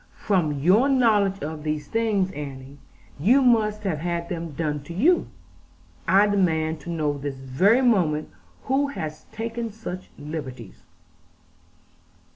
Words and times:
'From 0.15 0.53
your 0.53 0.89
knowledge 0.89 1.43
of 1.43 1.61
these 1.61 1.87
things, 1.87 2.31
Annie, 2.31 2.79
you 3.19 3.39
must 3.43 3.83
have 3.83 3.99
had 3.99 4.29
them 4.29 4.53
done 4.53 4.81
to 4.85 4.95
you. 4.95 5.27
I 6.07 6.25
demand 6.25 6.79
to 6.79 6.89
know 6.89 7.19
this 7.19 7.35
very 7.37 7.81
moment 7.81 8.31
who 8.63 8.87
has 8.87 9.25
taken 9.25 9.69
such 9.71 10.09
liberties.' 10.17 10.81